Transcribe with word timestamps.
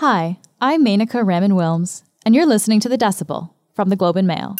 Hi, 0.00 0.38
I'm 0.62 0.82
Menaka 0.82 1.26
Raman 1.26 1.50
Wilms, 1.50 2.04
and 2.24 2.34
you're 2.34 2.46
listening 2.46 2.80
to 2.80 2.88
The 2.88 2.96
Decibel 2.96 3.50
from 3.74 3.90
the 3.90 3.96
Globe 3.96 4.16
and 4.16 4.26
Mail. 4.26 4.56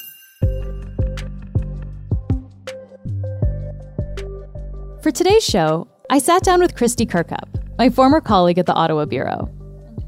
For 5.03 5.11
today's 5.11 5.43
show, 5.43 5.89
I 6.11 6.19
sat 6.19 6.43
down 6.43 6.61
with 6.61 6.75
Kristy 6.75 7.09
Kirkup, 7.09 7.49
my 7.79 7.89
former 7.89 8.21
colleague 8.21 8.59
at 8.59 8.67
the 8.67 8.75
Ottawa 8.75 9.07
Bureau. 9.07 9.49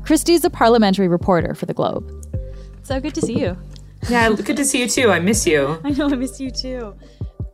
Kristy's 0.03 0.45
a 0.45 0.51
parliamentary 0.51 1.09
reporter 1.09 1.55
for 1.55 1.65
the 1.65 1.73
Globe. 1.73 2.13
So 2.83 3.01
good 3.01 3.15
to 3.15 3.23
see 3.23 3.41
you. 3.41 3.57
Yeah, 4.11 4.35
good 4.35 4.59
to 4.59 4.67
see 4.67 4.83
you 4.83 4.87
too. 4.87 5.11
I 5.11 5.19
miss 5.19 5.47
you. 5.47 5.81
I 5.85 5.93
know, 5.93 6.11
I 6.11 6.15
miss 6.15 6.41
you 6.41 6.51
too. 6.51 6.95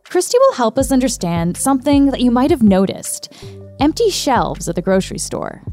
Kristy 0.03 0.35
will 0.37 0.55
help 0.55 0.77
us 0.77 0.91
understand 0.91 1.55
something 1.55 2.07
that 2.07 2.19
you 2.19 2.29
might 2.29 2.51
have 2.51 2.61
noticed 2.61 3.31
empty 3.79 4.09
shelves 4.09 4.67
at 4.67 4.75
the 4.75 4.81
grocery 4.81 5.17
store. 5.17 5.63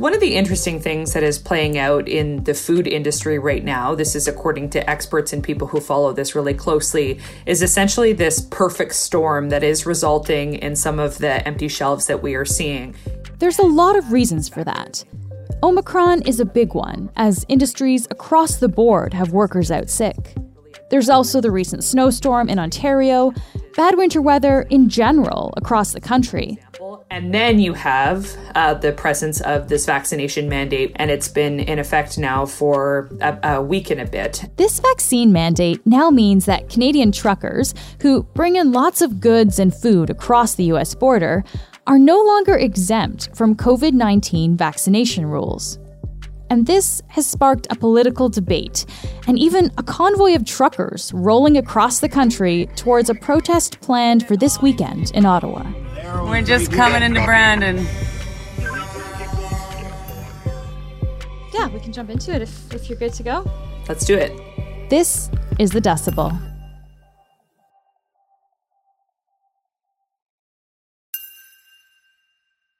One 0.00 0.14
of 0.14 0.20
the 0.20 0.34
interesting 0.34 0.80
things 0.80 1.12
that 1.12 1.22
is 1.22 1.38
playing 1.38 1.76
out 1.76 2.08
in 2.08 2.42
the 2.44 2.54
food 2.54 2.86
industry 2.86 3.38
right 3.38 3.62
now, 3.62 3.94
this 3.94 4.16
is 4.16 4.26
according 4.26 4.70
to 4.70 4.88
experts 4.88 5.34
and 5.34 5.44
people 5.44 5.68
who 5.68 5.78
follow 5.78 6.14
this 6.14 6.34
really 6.34 6.54
closely, 6.54 7.20
is 7.44 7.60
essentially 7.60 8.14
this 8.14 8.40
perfect 8.50 8.94
storm 8.94 9.50
that 9.50 9.62
is 9.62 9.84
resulting 9.84 10.54
in 10.54 10.74
some 10.74 10.98
of 10.98 11.18
the 11.18 11.46
empty 11.46 11.68
shelves 11.68 12.06
that 12.06 12.22
we 12.22 12.34
are 12.34 12.46
seeing. 12.46 12.94
There's 13.40 13.58
a 13.58 13.62
lot 13.62 13.94
of 13.94 14.10
reasons 14.10 14.48
for 14.48 14.64
that. 14.64 15.04
Omicron 15.62 16.22
is 16.22 16.40
a 16.40 16.46
big 16.46 16.72
one, 16.72 17.10
as 17.16 17.44
industries 17.50 18.06
across 18.10 18.56
the 18.56 18.70
board 18.70 19.12
have 19.12 19.32
workers 19.32 19.70
out 19.70 19.90
sick. 19.90 20.34
There's 20.88 21.10
also 21.10 21.42
the 21.42 21.50
recent 21.50 21.84
snowstorm 21.84 22.48
in 22.48 22.58
Ontario, 22.58 23.34
bad 23.76 23.98
winter 23.98 24.22
weather 24.22 24.62
in 24.70 24.88
general 24.88 25.52
across 25.58 25.92
the 25.92 26.00
country. 26.00 26.58
And 27.12 27.34
then 27.34 27.58
you 27.58 27.74
have 27.74 28.36
uh, 28.54 28.74
the 28.74 28.92
presence 28.92 29.40
of 29.40 29.68
this 29.68 29.84
vaccination 29.84 30.48
mandate, 30.48 30.92
and 30.94 31.10
it's 31.10 31.26
been 31.26 31.58
in 31.58 31.80
effect 31.80 32.18
now 32.18 32.46
for 32.46 33.10
a, 33.20 33.56
a 33.56 33.62
week 33.62 33.90
and 33.90 34.00
a 34.00 34.06
bit. 34.06 34.44
This 34.56 34.78
vaccine 34.78 35.32
mandate 35.32 35.84
now 35.84 36.10
means 36.10 36.44
that 36.44 36.68
Canadian 36.68 37.10
truckers, 37.10 37.74
who 38.00 38.22
bring 38.34 38.54
in 38.54 38.70
lots 38.70 39.02
of 39.02 39.18
goods 39.18 39.58
and 39.58 39.74
food 39.74 40.08
across 40.08 40.54
the 40.54 40.64
US 40.72 40.94
border, 40.94 41.42
are 41.88 41.98
no 41.98 42.22
longer 42.22 42.56
exempt 42.56 43.34
from 43.34 43.56
COVID 43.56 43.92
19 43.92 44.56
vaccination 44.56 45.26
rules. 45.26 45.80
And 46.48 46.66
this 46.66 47.02
has 47.08 47.26
sparked 47.26 47.66
a 47.70 47.76
political 47.76 48.28
debate 48.28 48.86
and 49.26 49.36
even 49.36 49.72
a 49.78 49.82
convoy 49.82 50.36
of 50.36 50.44
truckers 50.44 51.12
rolling 51.12 51.56
across 51.56 51.98
the 51.98 52.08
country 52.08 52.68
towards 52.76 53.10
a 53.10 53.14
protest 53.14 53.80
planned 53.80 54.26
for 54.28 54.36
this 54.36 54.62
weekend 54.62 55.10
in 55.12 55.26
Ottawa. 55.26 55.64
We're 56.14 56.42
just 56.42 56.72
coming 56.72 57.02
into 57.02 57.24
Brandon. 57.24 57.86
Yeah, 61.52 61.68
we 61.68 61.80
can 61.80 61.92
jump 61.92 62.10
into 62.10 62.34
it 62.34 62.42
if, 62.42 62.72
if 62.72 62.88
you're 62.88 62.98
good 62.98 63.12
to 63.14 63.22
go. 63.22 63.50
Let's 63.88 64.04
do 64.04 64.16
it. 64.16 64.32
This 64.90 65.30
is 65.58 65.70
The 65.70 65.80
Decibel. 65.80 66.38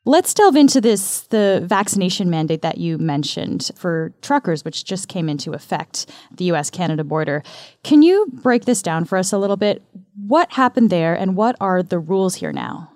Let's 0.07 0.35
delve 0.35 0.57
into 0.57 0.81
this 0.81 1.21
the 1.29 1.63
vaccination 1.65 2.31
mandate 2.31 2.63
that 2.63 2.79
you 2.79 2.99
mentioned 2.99 3.71
for 3.77 4.13
truckers, 4.23 4.65
which 4.65 4.85
just 4.85 5.09
came 5.09 5.29
into 5.29 5.53
effect 5.53 6.07
the 6.37 6.47
US 6.47 6.71
Canada 6.71 7.05
border. 7.05 7.45
Can 7.85 8.03
you 8.03 8.27
break 8.33 8.65
this 8.65 8.83
down 8.83 9.05
for 9.05 9.19
us 9.19 9.33
a 9.33 9.39
little 9.39 9.57
bit? 9.57 9.85
What 10.17 10.53
happened 10.53 10.91
there 10.91 11.15
and 11.15 11.37
what 11.37 11.55
are 11.61 11.83
the 11.83 11.99
rules 11.99 12.37
here 12.37 12.53
now? 12.53 12.90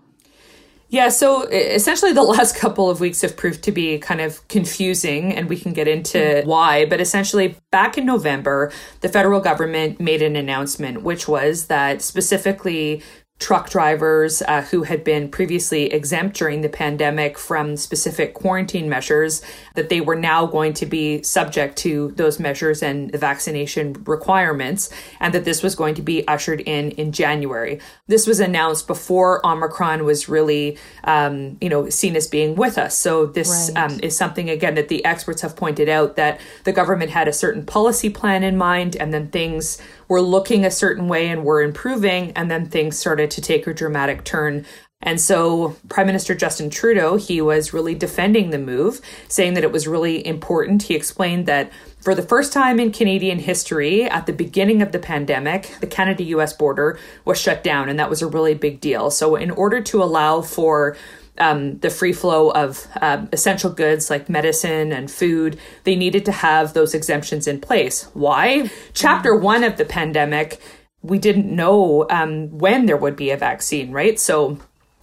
Yeah, 0.95 1.09
so 1.09 1.43
essentially 1.49 2.13
the 2.13 2.23
last 2.37 2.55
couple 2.55 2.89
of 2.89 3.01
weeks 3.01 3.23
have 3.23 3.37
proved 3.37 3.65
to 3.65 3.73
be 3.73 3.99
kind 3.99 4.21
of 4.21 4.47
confusing, 4.47 5.35
and 5.35 5.49
we 5.49 5.59
can 5.59 5.73
get 5.73 5.89
into 5.89 6.19
mm-hmm. 6.19 6.49
why. 6.49 6.87
But 6.87 7.01
essentially, 7.01 7.57
back 7.73 7.99
in 7.99 8.07
November, 8.07 8.71
the 9.01 9.09
federal 9.09 9.41
government 9.41 9.99
made 9.99 10.23
an 10.23 10.37
announcement, 10.37 11.03
which 11.03 11.27
was 11.27 11.67
that 11.67 12.01
specifically 12.01 13.03
truck 13.45 13.69
drivers 13.69 14.41
uh, 14.49 14.63
who 14.63 14.85
had 14.85 15.05
been 15.05 15.29
previously 15.29 15.93
exempt 15.93 16.35
during 16.35 16.63
the 16.63 16.69
pandemic 16.71 17.39
from 17.39 17.77
specific 17.77 18.33
quarantine 18.33 18.89
measures 18.89 19.43
that 19.75 19.91
they 19.91 20.01
were 20.01 20.15
now 20.15 20.47
going 20.47 20.73
to 20.73 20.87
be 20.87 21.23
subject 21.23 21.77
to 21.77 22.11
those 22.13 22.41
measures 22.41 22.83
and 22.83 23.11
the 23.11 23.19
vaccination 23.19 23.93
requirements 24.07 24.89
and 25.21 25.35
that 25.35 25.45
this 25.45 25.63
was 25.63 25.75
going 25.75 25.95
to 25.95 26.01
be 26.01 26.27
ushered 26.27 26.63
in 26.63 26.93
in 26.93 27.13
January. 27.13 27.79
This 28.07 28.27
was 28.27 28.41
announced 28.41 28.87
before 28.87 29.47
Omicron 29.47 30.07
was 30.07 30.27
really 30.27 30.79
um, 31.05 31.59
you 31.61 31.69
know 31.69 31.91
seen 31.91 32.17
as 32.17 32.27
being 32.27 32.55
with 32.55 32.79
us. 32.79 32.97
So 32.97 33.27
this 33.27 33.71
right. 33.75 33.91
um, 33.91 34.01
is 34.03 34.17
something 34.17 34.49
again 34.49 34.75
that 34.77 34.89
the 34.89 35.05
experts 35.05 35.43
have 35.43 35.55
pointed 35.55 35.91
out 35.91 36.17
that 36.17 36.41
the 36.65 36.73
government 36.73 37.11
had 37.11 37.29
a 37.29 37.33
certain 37.35 37.67
policy 37.67 38.09
plan 38.09 38.43
in 38.43 38.57
mind 38.57 38.97
and 38.97 39.13
then 39.13 39.29
things 39.29 39.83
were 40.09 40.21
looking 40.21 40.65
a 40.65 40.71
certain 40.71 41.09
way 41.09 41.29
and 41.29 41.45
were 41.45 41.63
improving, 41.63 42.33
and 42.33 42.51
then 42.51 42.67
things 42.67 42.99
started 42.99 43.31
to 43.33 43.41
take 43.41 43.67
a 43.67 43.75
dramatic 43.75 44.25
turn. 44.25 44.65
And 45.05 45.21
so 45.21 45.77
Prime 45.91 46.07
Minister 46.07 46.35
Justin 46.35 46.71
Trudeau, 46.71 47.17
he 47.17 47.41
was 47.41 47.75
really 47.75 47.95
defending 47.95 48.51
the 48.51 48.59
move, 48.59 49.01
saying 49.29 49.55
that 49.55 49.65
it 49.65 49.71
was 49.71 49.87
really 49.87 50.27
important. 50.27 50.85
He 50.85 50.95
explained 50.95 51.47
that 51.47 51.71
for 52.01 52.15
the 52.15 52.23
first 52.23 52.53
time 52.53 52.81
in 52.81 52.91
Canadian 52.91 53.39
history, 53.39 54.05
at 54.05 54.27
the 54.27 54.33
beginning 54.33 54.81
of 54.81 54.93
the 54.93 54.99
pandemic, 54.99 55.75
the 55.81 55.87
Canada 55.87 56.25
US 56.25 56.55
border 56.55 56.99
was 57.25 57.39
shut 57.39 57.63
down, 57.63 57.89
and 57.89 57.99
that 57.99 58.11
was 58.11 58.23
a 58.23 58.27
really 58.27 58.55
big 58.55 58.81
deal. 58.81 59.11
So, 59.11 59.37
in 59.37 59.51
order 59.51 59.81
to 59.83 60.03
allow 60.03 60.41
for 60.41 60.97
um, 61.39 61.79
the 61.79 61.91
free 61.91 62.13
flow 62.13 62.51
of 62.51 62.87
um, 63.01 63.29
essential 63.33 63.71
goods 63.71 64.11
like 64.11 64.29
medicine 64.29 64.93
and 64.93 65.11
food, 65.11 65.59
they 65.85 65.97
needed 65.97 66.25
to 66.27 66.33
have 66.33 66.75
those 66.75 66.95
exemptions 66.95 67.47
in 67.47 67.61
place. 67.61 68.05
Why? 68.15 68.71
Chapter 68.93 69.35
one 69.35 69.65
of 69.65 69.77
the 69.77 69.85
pandemic, 69.85 70.61
we 71.03 71.19
didn't 71.19 71.55
know 71.55 72.07
um, 72.11 72.51
when 72.57 72.87
there 72.87 72.97
would 72.97 73.17
be 73.17 73.31
a 73.31 73.37
vaccine, 73.37 73.93
right? 73.93 74.19
So 74.19 74.59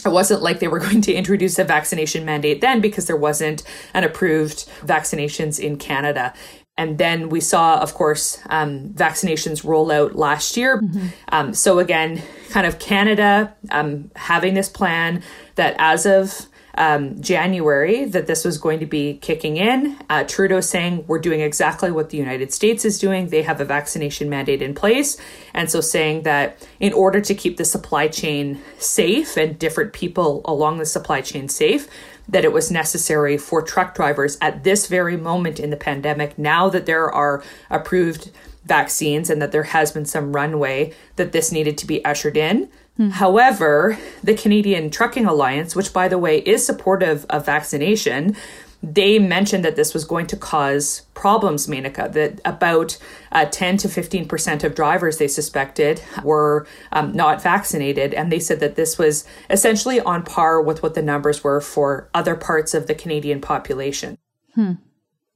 it 0.05 0.09
wasn't 0.09 0.41
like 0.41 0.59
they 0.59 0.67
were 0.67 0.79
going 0.87 1.01
to 1.01 1.13
introduce 1.13 1.59
a 1.59 1.63
vaccination 1.63 2.25
mandate 2.25 2.61
then 2.61 2.81
because 2.81 3.07
there 3.07 3.17
wasn't 3.17 3.63
an 3.93 4.03
approved 4.03 4.67
vaccinations 4.81 5.59
in 5.59 5.77
Canada. 5.77 6.33
And 6.77 6.97
then 6.97 7.29
we 7.29 7.41
saw, 7.41 7.79
of 7.79 7.93
course, 7.93 8.39
um, 8.49 8.89
vaccinations 8.89 9.63
roll 9.63 9.91
out 9.91 10.15
last 10.15 10.57
year. 10.57 10.81
Mm-hmm. 10.81 11.07
Um, 11.29 11.53
so 11.53 11.79
again, 11.79 12.21
kind 12.49 12.65
of 12.65 12.79
Canada 12.79 13.53
um, 13.71 14.09
having 14.15 14.53
this 14.53 14.69
plan 14.69 15.21
that 15.55 15.75
as 15.77 16.05
of 16.05 16.47
um, 16.75 17.21
January 17.21 18.05
that 18.05 18.27
this 18.27 18.45
was 18.45 18.57
going 18.57 18.79
to 18.79 18.85
be 18.85 19.17
kicking 19.17 19.57
in. 19.57 19.97
Uh, 20.09 20.23
Trudeau 20.23 20.61
saying 20.61 21.05
we're 21.07 21.19
doing 21.19 21.41
exactly 21.41 21.91
what 21.91 22.09
the 22.09 22.17
United 22.17 22.53
States 22.53 22.85
is 22.85 22.99
doing. 22.99 23.27
They 23.27 23.41
have 23.41 23.59
a 23.59 23.65
vaccination 23.65 24.29
mandate 24.29 24.61
in 24.61 24.73
place. 24.73 25.17
And 25.53 25.69
so 25.69 25.81
saying 25.81 26.23
that 26.23 26.65
in 26.79 26.93
order 26.93 27.21
to 27.21 27.35
keep 27.35 27.57
the 27.57 27.65
supply 27.65 28.07
chain 28.07 28.61
safe 28.77 29.37
and 29.37 29.59
different 29.59 29.93
people 29.93 30.41
along 30.45 30.77
the 30.77 30.85
supply 30.85 31.21
chain 31.21 31.49
safe, 31.49 31.87
that 32.27 32.45
it 32.45 32.53
was 32.53 32.71
necessary 32.71 33.37
for 33.37 33.61
truck 33.61 33.95
drivers 33.95 34.37
at 34.41 34.63
this 34.63 34.87
very 34.87 35.17
moment 35.17 35.59
in 35.59 35.69
the 35.69 35.77
pandemic, 35.77 36.37
now 36.37 36.69
that 36.69 36.85
there 36.85 37.11
are 37.11 37.43
approved 37.69 38.31
vaccines 38.65 39.29
and 39.29 39.41
that 39.41 39.51
there 39.51 39.63
has 39.63 39.91
been 39.91 40.05
some 40.05 40.33
runway, 40.33 40.93
that 41.15 41.31
this 41.31 41.51
needed 41.51 41.77
to 41.77 41.87
be 41.87 42.03
ushered 42.05 42.37
in. 42.37 42.69
Hmm. 42.97 43.09
However, 43.09 43.97
the 44.23 44.35
Canadian 44.35 44.89
Trucking 44.89 45.25
Alliance, 45.25 45.75
which 45.75 45.93
by 45.93 46.07
the 46.07 46.17
way 46.17 46.39
is 46.39 46.65
supportive 46.65 47.25
of 47.29 47.45
vaccination, 47.45 48.35
they 48.83 49.19
mentioned 49.19 49.63
that 49.63 49.75
this 49.75 49.93
was 49.93 50.05
going 50.05 50.27
to 50.27 50.37
cause 50.37 51.01
problems, 51.13 51.67
Menaka, 51.67 52.11
that 52.13 52.41
about 52.45 52.97
uh, 53.31 53.45
10 53.45 53.77
to 53.77 53.87
15% 53.87 54.63
of 54.63 54.73
drivers 54.73 55.17
they 55.17 55.27
suspected 55.27 56.01
were 56.23 56.65
um, 56.91 57.11
not 57.11 57.41
vaccinated. 57.41 58.13
And 58.13 58.31
they 58.31 58.39
said 58.39 58.59
that 58.59 58.75
this 58.75 58.97
was 58.97 59.25
essentially 59.49 59.99
on 59.99 60.23
par 60.23 60.61
with 60.61 60.81
what 60.81 60.95
the 60.95 61.01
numbers 61.01 61.43
were 61.43 61.61
for 61.61 62.09
other 62.13 62.35
parts 62.35 62.73
of 62.73 62.87
the 62.87 62.95
Canadian 62.95 63.39
population. 63.39 64.17
Hmm. 64.55 64.73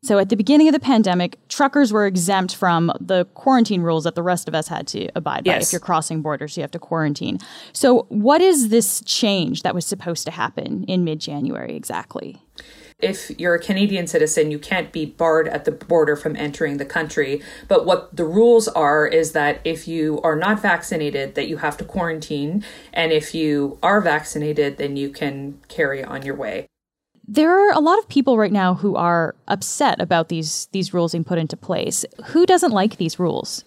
So 0.04 0.20
at 0.20 0.30
the 0.30 0.36
beginning 0.36 0.68
of 0.68 0.74
the 0.74 0.80
pandemic, 0.80 1.40
truckers 1.48 1.92
were 1.92 2.06
exempt 2.06 2.56
from 2.56 2.92
the 3.00 3.26
quarantine 3.34 3.82
rules 3.82 4.04
that 4.04 4.14
the 4.14 4.22
rest 4.22 4.48
of 4.48 4.54
us 4.54 4.68
had 4.68 4.86
to 4.88 5.10
abide 5.16 5.46
by. 5.46 5.54
Yes. 5.54 5.68
If 5.68 5.74
you're 5.74 5.80
crossing 5.80 6.22
borders, 6.22 6.56
you 6.56 6.62
have 6.62 6.70
to 6.72 6.80
quarantine. 6.80 7.40
So 7.74 8.06
what 8.10 8.40
is 8.40 8.70
this 8.70 9.02
change 9.06 9.64
that 9.64 9.74
was 9.74 9.84
supposed 9.84 10.26
to 10.26 10.32
happen 10.32 10.84
in 10.84 11.04
mid-January 11.04 11.76
exactly? 11.76 12.40
If 13.06 13.30
you're 13.40 13.54
a 13.54 13.60
Canadian 13.60 14.08
citizen, 14.08 14.50
you 14.50 14.58
can't 14.58 14.92
be 14.92 15.06
barred 15.06 15.48
at 15.48 15.66
the 15.66 15.72
border 15.72 16.16
from 16.16 16.36
entering 16.36 16.78
the 16.78 16.86
country. 16.86 17.40
But 17.68 17.86
what 17.86 18.16
the 18.16 18.26
rules 18.26 18.68
are 18.68 19.06
is 19.06 19.34
that 19.34 19.62
if 19.64 19.88
you 19.88 20.20
are 20.24 20.36
not 20.36 20.60
vaccinated, 20.60 21.36
that 21.36 21.48
you 21.48 21.58
have 21.58 21.78
to 21.78 21.84
quarantine, 21.84 22.64
and 22.92 23.12
if 23.12 23.36
you 23.36 23.78
are 23.84 24.02
vaccinated, 24.02 24.78
then 24.78 24.98
you 24.98 25.12
can 25.12 25.60
carry 25.68 26.04
on 26.04 26.24
your 26.24 26.34
way. 26.34 26.66
There 27.28 27.52
are 27.52 27.72
a 27.74 27.80
lot 27.80 28.00
of 28.00 28.10
people 28.10 28.40
right 28.40 28.52
now 28.52 28.74
who 28.74 28.96
are 28.96 29.36
upset 29.48 30.02
about 30.02 30.30
these 30.30 30.68
these 30.72 30.92
rules 30.92 31.12
being 31.12 31.24
put 31.24 31.38
into 31.38 31.58
place. 31.58 32.06
Who 32.28 32.48
doesn't 32.48 32.72
like 32.72 32.98
these 32.98 33.20
rules? 33.20 33.64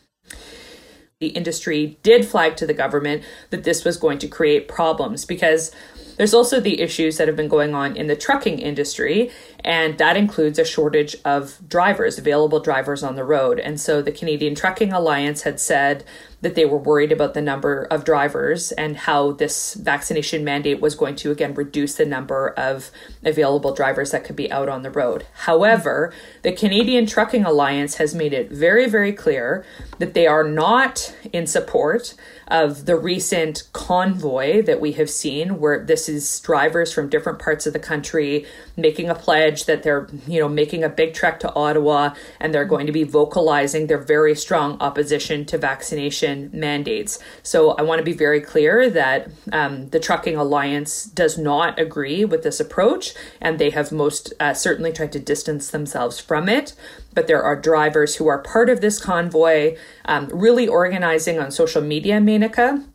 The 1.20 1.28
industry 1.28 1.98
did 2.02 2.24
flag 2.24 2.56
to 2.56 2.66
the 2.66 2.74
government 2.74 3.22
that 3.50 3.62
this 3.62 3.84
was 3.84 3.96
going 3.96 4.18
to 4.18 4.28
create 4.28 4.66
problems 4.66 5.24
because 5.24 5.72
There's 6.18 6.34
also 6.34 6.60
the 6.60 6.80
issues 6.80 7.16
that 7.16 7.28
have 7.28 7.36
been 7.36 7.48
going 7.48 7.74
on 7.74 7.96
in 7.96 8.08
the 8.08 8.16
trucking 8.16 8.58
industry, 8.58 9.30
and 9.64 9.96
that 9.98 10.16
includes 10.16 10.58
a 10.58 10.64
shortage 10.64 11.16
of 11.24 11.58
drivers, 11.66 12.18
available 12.18 12.60
drivers 12.60 13.02
on 13.02 13.16
the 13.16 13.24
road. 13.24 13.58
And 13.58 13.80
so 13.80 14.02
the 14.02 14.12
Canadian 14.12 14.54
Trucking 14.54 14.92
Alliance 14.92 15.42
had 15.42 15.58
said 15.58 16.04
that 16.40 16.54
they 16.54 16.64
were 16.64 16.78
worried 16.78 17.10
about 17.10 17.34
the 17.34 17.42
number 17.42 17.82
of 17.84 18.04
drivers 18.04 18.70
and 18.72 18.96
how 18.96 19.32
this 19.32 19.74
vaccination 19.74 20.44
mandate 20.44 20.80
was 20.80 20.94
going 20.94 21.16
to 21.16 21.32
again 21.32 21.52
reduce 21.54 21.96
the 21.96 22.06
number 22.06 22.50
of 22.50 22.92
available 23.24 23.74
drivers 23.74 24.12
that 24.12 24.22
could 24.22 24.36
be 24.36 24.50
out 24.52 24.68
on 24.68 24.82
the 24.82 24.90
road. 24.90 25.26
However, 25.34 26.12
the 26.42 26.52
Canadian 26.52 27.06
Trucking 27.06 27.44
Alliance 27.44 27.96
has 27.96 28.14
made 28.14 28.32
it 28.32 28.52
very, 28.52 28.88
very 28.88 29.12
clear 29.12 29.64
that 29.98 30.14
they 30.14 30.28
are 30.28 30.44
not 30.44 31.12
in 31.32 31.46
support 31.46 32.14
of 32.46 32.86
the 32.86 32.96
recent 32.96 33.64
convoy 33.72 34.62
that 34.62 34.80
we 34.80 34.92
have 34.92 35.10
seen, 35.10 35.58
where 35.58 35.84
this 35.84 36.07
is 36.08 36.40
drivers 36.40 36.92
from 36.92 37.08
different 37.08 37.38
parts 37.38 37.66
of 37.66 37.72
the 37.72 37.78
country 37.78 38.46
making 38.76 39.08
a 39.08 39.14
pledge 39.14 39.64
that 39.66 39.82
they're, 39.82 40.08
you 40.26 40.40
know, 40.40 40.48
making 40.48 40.84
a 40.84 40.88
big 40.88 41.14
trek 41.14 41.40
to 41.40 41.52
Ottawa 41.54 42.14
and 42.40 42.54
they're 42.54 42.64
going 42.64 42.86
to 42.86 42.92
be 42.92 43.04
vocalizing 43.04 43.86
their 43.86 43.98
very 43.98 44.34
strong 44.34 44.76
opposition 44.80 45.44
to 45.46 45.58
vaccination 45.58 46.50
mandates. 46.52 47.18
So 47.42 47.72
I 47.72 47.82
want 47.82 47.98
to 47.98 48.04
be 48.04 48.12
very 48.12 48.40
clear 48.40 48.88
that 48.90 49.30
um, 49.52 49.88
the 49.88 50.00
Trucking 50.00 50.36
Alliance 50.36 51.04
does 51.04 51.36
not 51.36 51.78
agree 51.78 52.24
with 52.24 52.42
this 52.42 52.60
approach, 52.60 53.14
and 53.40 53.58
they 53.58 53.70
have 53.70 53.92
most 53.92 54.32
uh, 54.40 54.54
certainly 54.54 54.92
tried 54.92 55.12
to 55.12 55.18
distance 55.18 55.70
themselves 55.70 56.18
from 56.18 56.48
it 56.48 56.74
but 57.18 57.26
there 57.26 57.42
are 57.42 57.56
drivers 57.56 58.14
who 58.14 58.28
are 58.28 58.38
part 58.38 58.70
of 58.70 58.80
this 58.80 59.00
convoy, 59.00 59.76
um, 60.04 60.28
really 60.32 60.68
organizing 60.68 61.40
on 61.40 61.50
social 61.50 61.82
media, 61.82 62.20
Menaka. 62.20 62.86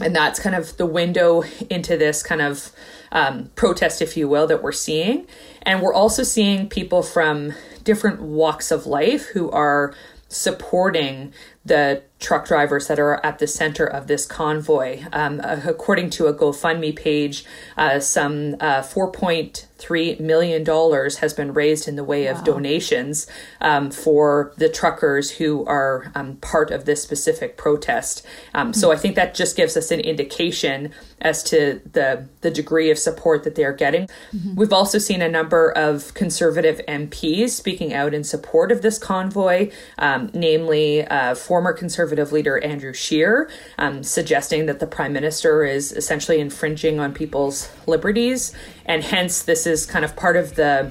And 0.00 0.14
that's 0.14 0.38
kind 0.38 0.54
of 0.54 0.76
the 0.76 0.86
window 0.86 1.42
into 1.68 1.96
this 1.96 2.22
kind 2.22 2.40
of 2.40 2.70
um, 3.12 3.50
protest, 3.56 4.00
if 4.00 4.16
you 4.16 4.28
will, 4.28 4.46
that 4.46 4.62
we're 4.62 4.72
seeing. 4.72 5.26
And 5.62 5.82
we're 5.82 5.94
also 5.94 6.22
seeing 6.22 6.68
people 6.68 7.02
from 7.02 7.52
different 7.82 8.20
walks 8.20 8.70
of 8.70 8.86
life 8.86 9.26
who 9.26 9.50
are 9.50 9.94
supporting 10.28 11.32
the 11.64 12.02
truck 12.20 12.46
drivers 12.46 12.86
that 12.86 13.00
are 13.00 13.24
at 13.24 13.38
the 13.38 13.46
center 13.46 13.86
of 13.86 14.06
this 14.06 14.26
convoy. 14.26 15.02
Um, 15.12 15.40
according 15.42 16.10
to 16.10 16.26
a 16.26 16.34
GoFundMe 16.34 16.94
page, 16.94 17.44
uh, 17.78 17.98
some 17.98 18.56
uh, 18.60 18.82
$4.3 18.82 20.20
million 20.20 20.64
has 20.66 21.32
been 21.32 21.54
raised 21.54 21.88
in 21.88 21.96
the 21.96 22.04
way 22.04 22.26
wow. 22.26 22.32
of 22.32 22.44
donations 22.44 23.26
um, 23.62 23.90
for 23.90 24.52
the 24.58 24.68
truckers 24.68 25.30
who 25.30 25.64
are 25.64 26.12
um, 26.14 26.36
part 26.36 26.70
of 26.70 26.84
this 26.84 27.02
specific 27.02 27.56
protest. 27.56 28.24
Mm-hmm. 28.54 28.72
So 28.72 28.92
I 28.92 28.96
think 28.96 29.16
that 29.16 29.34
just 29.34 29.56
gives 29.56 29.76
us 29.76 29.90
an 29.90 30.00
indication 30.00 30.92
as 31.22 31.42
to 31.44 31.80
the, 31.90 32.28
the 32.42 32.50
degree 32.50 32.90
of 32.90 32.98
support 32.98 33.44
that 33.44 33.54
they're 33.54 33.72
getting. 33.72 34.08
Mm-hmm. 34.34 34.56
We've 34.56 34.72
also 34.72 34.98
seen 34.98 35.22
a 35.22 35.28
number 35.28 35.70
of 35.70 36.12
conservative 36.14 36.80
MPs 36.86 37.50
speaking 37.50 37.94
out 37.94 38.12
in 38.12 38.24
support 38.24 38.70
of 38.72 38.82
this 38.82 38.98
convoy, 38.98 39.70
um, 39.98 40.30
namely 40.34 41.06
uh, 41.06 41.34
former 41.34 41.72
conservative 41.72 42.09
conservative 42.10 42.32
leader 42.32 42.58
Andrew 42.64 42.92
Scheer, 42.92 43.48
um, 43.78 44.02
suggesting 44.02 44.66
that 44.66 44.80
the 44.80 44.86
prime 44.86 45.12
minister 45.12 45.64
is 45.64 45.92
essentially 45.92 46.40
infringing 46.40 46.98
on 46.98 47.14
people's 47.14 47.70
liberties. 47.86 48.52
And 48.84 49.04
hence, 49.04 49.42
this 49.42 49.64
is 49.64 49.86
kind 49.86 50.04
of 50.04 50.16
part 50.16 50.36
of 50.36 50.56
the 50.56 50.90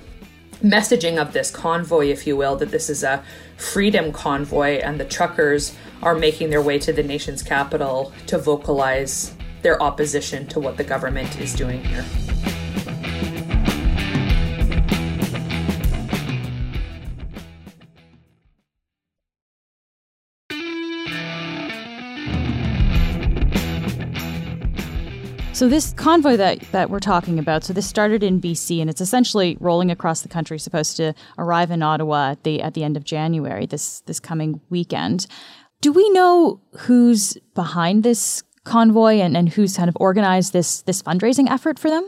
messaging 0.64 1.22
of 1.22 1.34
this 1.34 1.52
convoy, 1.52 2.08
if 2.08 2.26
you 2.26 2.38
will, 2.38 2.56
that 2.56 2.72
this 2.72 2.90
is 2.90 3.04
a 3.04 3.22
freedom 3.58 4.14
convoy 4.14 4.80
and 4.80 4.98
the 4.98 5.06
truckers 5.06 5.76
are 6.02 6.16
making 6.16 6.50
their 6.52 6.62
way 6.62 6.80
to 6.80 6.94
the 6.94 7.04
nation's 7.04 7.44
capital 7.44 8.14
to 8.28 8.38
vocalize 8.38 9.34
their 9.62 9.82
opposition 9.84 10.48
to 10.48 10.60
what 10.62 10.78
the 10.78 10.86
government 10.86 11.38
is 11.42 11.54
doing 11.54 11.84
here. 11.84 12.29
So 25.60 25.68
this 25.68 25.92
convoy 25.92 26.38
that 26.38 26.62
that 26.72 26.90
we're 26.90 27.02
talking 27.02 27.38
about, 27.38 27.66
so 27.66 27.74
this 27.74 27.86
started 27.86 28.24
in 28.24 28.40
BC 28.40 28.80
and 28.80 28.90
it's 28.90 29.02
essentially 29.02 29.58
rolling 29.60 29.92
across 29.92 30.22
the 30.22 30.30
country, 30.30 30.58
supposed 30.58 30.96
to 30.96 31.14
arrive 31.38 31.70
in 31.70 31.84
Ottawa 31.84 32.32
at 32.32 32.46
the 32.46 32.62
at 32.62 32.76
the 32.76 32.84
end 32.86 32.96
of 32.96 33.04
January 33.04 33.66
this 33.66 34.00
this 34.06 34.22
coming 34.22 34.62
weekend. 34.70 35.28
Do 35.82 35.92
we 35.92 36.10
know 36.12 36.62
who's 36.78 37.38
behind 37.56 38.04
this 38.04 38.42
convoy 38.64 39.16
and, 39.16 39.36
and 39.36 39.50
who's 39.50 39.76
kind 39.76 39.90
of 39.90 39.98
organized 40.00 40.54
this 40.54 40.82
this 40.84 41.02
fundraising 41.04 41.52
effort 41.52 41.78
for 41.78 41.90
them? 41.90 42.08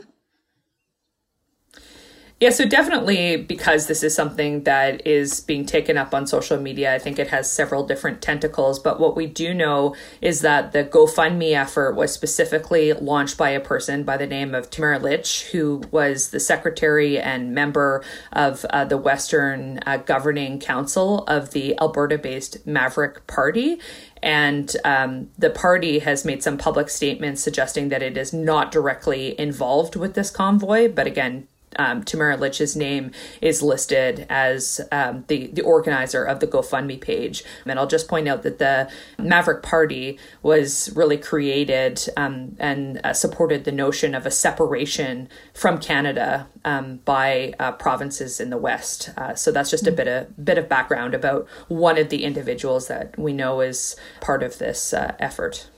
Yeah, 2.42 2.50
so 2.50 2.66
definitely 2.66 3.36
because 3.36 3.86
this 3.86 4.02
is 4.02 4.16
something 4.16 4.64
that 4.64 5.06
is 5.06 5.38
being 5.38 5.64
taken 5.64 5.96
up 5.96 6.12
on 6.12 6.26
social 6.26 6.58
media, 6.58 6.92
I 6.92 6.98
think 6.98 7.20
it 7.20 7.28
has 7.28 7.48
several 7.48 7.86
different 7.86 8.20
tentacles. 8.20 8.80
But 8.80 8.98
what 8.98 9.14
we 9.14 9.28
do 9.28 9.54
know 9.54 9.94
is 10.20 10.40
that 10.40 10.72
the 10.72 10.82
GoFundMe 10.82 11.52
effort 11.52 11.94
was 11.94 12.12
specifically 12.12 12.94
launched 12.94 13.38
by 13.38 13.50
a 13.50 13.60
person 13.60 14.02
by 14.02 14.16
the 14.16 14.26
name 14.26 14.56
of 14.56 14.70
Tamara 14.70 14.98
Lich, 14.98 15.44
who 15.52 15.84
was 15.92 16.30
the 16.30 16.40
secretary 16.40 17.16
and 17.16 17.54
member 17.54 18.02
of 18.32 18.64
uh, 18.70 18.86
the 18.86 18.98
Western 18.98 19.78
uh, 19.86 19.98
Governing 19.98 20.58
Council 20.58 21.22
of 21.28 21.52
the 21.52 21.78
Alberta 21.78 22.18
based 22.18 22.66
Maverick 22.66 23.24
Party. 23.28 23.78
And 24.20 24.74
um, 24.84 25.30
the 25.38 25.50
party 25.50 26.00
has 26.00 26.24
made 26.24 26.42
some 26.42 26.58
public 26.58 26.90
statements 26.90 27.40
suggesting 27.40 27.88
that 27.90 28.02
it 28.02 28.16
is 28.16 28.32
not 28.32 28.72
directly 28.72 29.38
involved 29.38 29.94
with 29.94 30.14
this 30.14 30.30
convoy, 30.30 30.88
but 30.88 31.06
again, 31.06 31.46
um, 31.76 32.02
Tamara 32.02 32.36
Lich's 32.36 32.76
name 32.76 33.10
is 33.40 33.62
listed 33.62 34.26
as 34.28 34.80
um, 34.90 35.24
the 35.28 35.48
the 35.48 35.62
organizer 35.62 36.24
of 36.24 36.40
the 36.40 36.46
GoFundMe 36.46 37.00
page. 37.00 37.44
And 37.66 37.78
I'll 37.78 37.86
just 37.86 38.08
point 38.08 38.28
out 38.28 38.42
that 38.42 38.58
the 38.58 38.90
Maverick 39.18 39.62
Party 39.62 40.18
was 40.42 40.92
really 40.94 41.16
created 41.16 42.02
um, 42.16 42.56
and 42.58 43.00
uh, 43.04 43.12
supported 43.12 43.64
the 43.64 43.72
notion 43.72 44.14
of 44.14 44.26
a 44.26 44.30
separation 44.30 45.28
from 45.54 45.78
Canada 45.78 46.48
um, 46.64 46.98
by 47.04 47.54
uh, 47.58 47.72
provinces 47.72 48.40
in 48.40 48.50
the 48.50 48.58
West. 48.58 49.10
Uh, 49.16 49.34
so 49.34 49.50
that's 49.50 49.70
just 49.70 49.86
a 49.86 49.92
bit 49.92 50.08
of 50.08 50.44
bit 50.44 50.58
of 50.58 50.68
background 50.68 51.14
about 51.14 51.46
one 51.68 51.98
of 51.98 52.08
the 52.08 52.24
individuals 52.24 52.88
that 52.88 53.18
we 53.18 53.32
know 53.32 53.60
is 53.60 53.96
part 54.20 54.42
of 54.42 54.58
this 54.58 54.92
uh, 54.92 55.14
effort. 55.18 55.68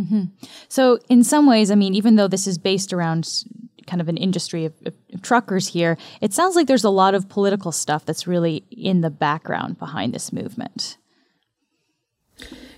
Mm-hmm. 0.00 0.24
So, 0.68 0.98
in 1.08 1.22
some 1.22 1.46
ways, 1.46 1.70
I 1.70 1.76
mean, 1.76 1.94
even 1.94 2.16
though 2.16 2.26
this 2.26 2.46
is 2.46 2.58
based 2.58 2.92
around 2.92 3.44
kind 3.86 4.00
of 4.00 4.08
an 4.08 4.16
industry 4.16 4.64
of, 4.64 4.74
of, 4.84 4.94
of, 5.12 5.22
truckers 5.22 5.68
here, 5.68 5.96
it 6.20 6.32
sounds 6.32 6.56
like 6.56 6.66
there's 6.66 6.84
a 6.84 6.90
lot 6.90 7.14
of 7.14 7.28
political 7.28 7.72
stuff 7.72 8.04
that's 8.04 8.26
really 8.26 8.64
in 8.70 9.00
the 9.00 9.10
background 9.10 9.78
behind 9.78 10.12
this 10.12 10.32
movement. 10.32 10.96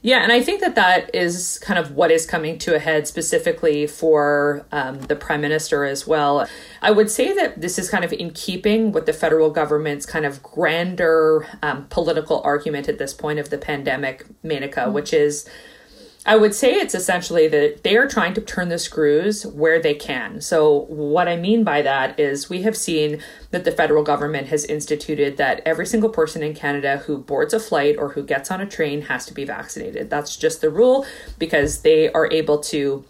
Yeah, 0.03 0.23
and 0.23 0.31
I 0.31 0.41
think 0.41 0.61
that 0.61 0.77
that 0.77 1.13
is 1.15 1.59
kind 1.59 1.81
of 1.81 1.93
what 1.93 2.13
is 2.13 2.27
coming 2.27 2.59
to 2.59 2.77
a 2.77 2.79
head 2.79 3.09
specifically 3.09 3.89
for 3.89 4.65
um, 4.71 5.01
the 5.01 5.17
prime 5.17 5.41
minister 5.41 5.85
as 5.85 6.07
well. 6.07 6.47
I 6.81 6.93
would 6.93 7.11
say 7.11 7.35
that 7.35 7.61
this 7.61 7.77
is 7.77 7.91
kind 7.91 8.05
of 8.05 8.13
in 8.13 8.31
keeping 8.31 8.93
with 8.93 9.07
the 9.07 9.13
federal 9.13 9.51
government's 9.51 10.07
kind 10.07 10.25
of 10.25 10.43
grander 10.45 11.49
um, 11.63 11.87
political 11.89 12.41
argument 12.43 12.89
at 12.89 12.99
this 12.99 13.13
point 13.15 13.41
of 13.41 13.51
the 13.51 13.59
pandemic, 13.59 14.25
Menaka, 14.45 14.75
mm-hmm. 14.75 14.93
which 14.93 15.13
is 15.13 15.49
I 16.27 16.35
would 16.35 16.57
say 16.57 16.73
it's 16.73 16.95
essentially 16.95 17.47
that 17.47 17.85
they 17.85 17.97
are 17.97 18.09
trying 18.09 18.35
to 18.35 18.41
turn 18.41 18.69
the 18.69 18.81
screws 18.81 19.47
where 19.47 19.81
they 19.81 19.95
can. 19.95 20.41
So, 20.41 20.87
what 20.89 21.29
I 21.29 21.37
mean 21.37 21.63
by 21.63 21.83
that 21.83 22.19
is 22.19 22.51
we 22.51 22.63
have 22.63 22.77
seen 22.77 23.23
that 23.53 23.65
the 23.65 23.71
federal 23.71 24.03
government 24.03 24.49
has 24.49 24.65
instituted 24.65 25.37
that 25.37 25.63
every 25.65 25.87
single 25.87 26.11
person 26.11 26.43
in 26.43 26.53
Canada 26.53 26.99
who 26.99 27.19
boards 27.19 27.55
a 27.55 27.61
flight 27.61 27.97
or 27.97 28.09
who 28.11 28.25
gets 28.25 28.51
on 28.51 28.61
a 28.61 28.67
train 28.67 29.03
has 29.03 29.25
to 29.27 29.35
be 29.35 29.45
vaccinated. 29.45 30.11
That's 30.11 30.37
just 30.37 30.61
the 30.61 30.71
rule 30.71 31.07
because 31.39 31.83
they 31.83 32.11
are 32.11 32.29
able 32.33 32.59
to 32.59 33.05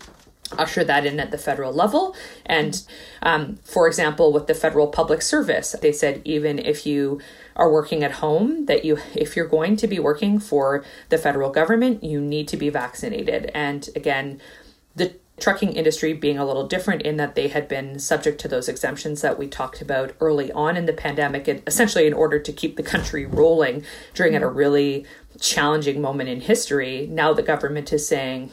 usher 0.53 0.85
that 0.85 1.05
in 1.05 1.19
at 1.19 1.31
the 1.31 1.39
federal 1.39 1.73
level. 1.73 2.15
And 2.45 2.83
um, 3.23 3.57
for 3.65 3.87
example, 3.87 4.33
with 4.33 4.47
the 4.47 4.55
federal 4.55 4.87
public 4.87 5.23
service, 5.23 5.75
they 5.83 5.93
said 5.93 6.23
even 6.25 6.59
if 6.59 6.87
you 6.87 7.21
are 7.57 7.71
working 7.71 8.05
at 8.05 8.13
home, 8.13 8.67
that 8.67 8.85
you, 8.85 8.99
if 9.15 9.35
you're 9.35 9.49
going 9.49 9.77
to 9.77 9.87
be 9.87 9.99
working 9.99 10.39
for 10.39 10.85
the 11.09 11.19
federal 11.19 11.51
government, 11.51 12.05
you 12.05 12.21
need 12.21 12.49
to 12.49 12.57
be 12.57 12.69
vaccinated. 12.69 13.51
And 13.55 13.89
again, 13.97 14.41
the 14.95 15.17
trucking 15.39 15.73
industry 15.73 16.13
being 16.15 16.39
a 16.39 16.47
little 16.47 16.67
different 16.67 17.03
in 17.03 17.17
that 17.19 17.35
they 17.35 17.49
had 17.49 17.69
been 17.69 17.99
subject 17.99 18.41
to 18.41 18.49
those 18.49 18.69
exemptions 18.69 19.21
that 19.21 19.39
we 19.39 19.47
talked 19.47 19.83
about 19.83 20.15
early 20.21 20.51
on 20.53 20.77
in 20.77 20.87
the 20.87 20.93
pandemic, 20.93 21.47
and 21.49 21.63
essentially 21.67 22.07
in 22.07 22.15
order 22.15 22.39
to 22.39 22.53
keep 22.53 22.77
the 22.77 22.83
country 22.83 23.27
rolling 23.27 23.85
during 24.15 24.35
at 24.35 24.43
a 24.43 24.49
really 24.49 25.05
challenging 25.39 26.01
moment 26.01 26.29
in 26.29 26.41
history. 26.41 27.07
Now 27.11 27.35
the 27.35 27.43
government 27.43 27.93
is 27.93 28.09
saying, 28.09 28.51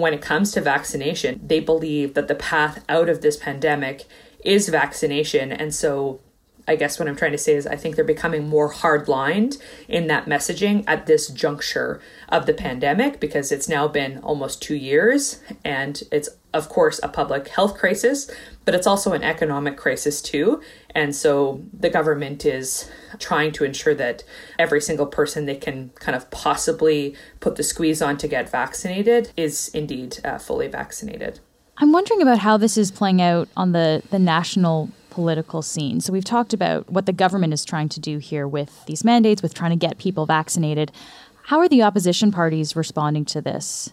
when 0.00 0.14
it 0.14 0.22
comes 0.22 0.52
to 0.52 0.60
vaccination, 0.60 1.40
they 1.44 1.60
believe 1.60 2.14
that 2.14 2.28
the 2.28 2.34
path 2.34 2.84
out 2.88 3.08
of 3.08 3.20
this 3.20 3.36
pandemic 3.36 4.04
is 4.44 4.68
vaccination. 4.68 5.52
And 5.52 5.74
so 5.74 6.20
I 6.68 6.76
guess 6.76 6.98
what 6.98 7.08
I'm 7.08 7.16
trying 7.16 7.32
to 7.32 7.38
say 7.38 7.54
is 7.54 7.66
I 7.66 7.76
think 7.76 7.94
they're 7.94 8.04
becoming 8.04 8.48
more 8.48 8.72
hardlined 8.72 9.60
in 9.88 10.08
that 10.08 10.26
messaging 10.26 10.84
at 10.86 11.06
this 11.06 11.28
juncture 11.28 12.00
of 12.28 12.46
the 12.46 12.54
pandemic 12.54 13.20
because 13.20 13.52
it's 13.52 13.68
now 13.68 13.86
been 13.86 14.18
almost 14.18 14.62
two 14.62 14.74
years 14.74 15.40
and 15.64 16.02
it's 16.10 16.28
of 16.56 16.68
course, 16.68 16.98
a 17.02 17.08
public 17.08 17.48
health 17.48 17.76
crisis, 17.76 18.30
but 18.64 18.74
it's 18.74 18.86
also 18.86 19.12
an 19.12 19.22
economic 19.22 19.76
crisis 19.76 20.22
too. 20.22 20.60
And 20.90 21.14
so 21.14 21.62
the 21.72 21.90
government 21.90 22.44
is 22.44 22.90
trying 23.18 23.52
to 23.52 23.64
ensure 23.64 23.94
that 23.94 24.24
every 24.58 24.80
single 24.80 25.06
person 25.06 25.46
they 25.46 25.56
can 25.56 25.90
kind 25.96 26.16
of 26.16 26.30
possibly 26.30 27.14
put 27.40 27.56
the 27.56 27.62
squeeze 27.62 28.00
on 28.02 28.16
to 28.18 28.28
get 28.28 28.48
vaccinated 28.48 29.30
is 29.36 29.68
indeed 29.68 30.18
uh, 30.24 30.38
fully 30.38 30.68
vaccinated. 30.68 31.40
I'm 31.78 31.92
wondering 31.92 32.22
about 32.22 32.38
how 32.38 32.56
this 32.56 32.78
is 32.78 32.90
playing 32.90 33.20
out 33.20 33.48
on 33.56 33.72
the, 33.72 34.02
the 34.10 34.18
national 34.18 34.90
political 35.10 35.62
scene. 35.62 36.00
So 36.00 36.12
we've 36.12 36.24
talked 36.24 36.54
about 36.54 36.90
what 36.90 37.06
the 37.06 37.12
government 37.12 37.52
is 37.52 37.64
trying 37.64 37.88
to 37.90 38.00
do 38.00 38.18
here 38.18 38.48
with 38.48 38.84
these 38.86 39.04
mandates, 39.04 39.42
with 39.42 39.54
trying 39.54 39.70
to 39.70 39.76
get 39.76 39.98
people 39.98 40.26
vaccinated. 40.26 40.90
How 41.44 41.58
are 41.58 41.68
the 41.68 41.82
opposition 41.82 42.32
parties 42.32 42.74
responding 42.74 43.24
to 43.26 43.40
this? 43.40 43.92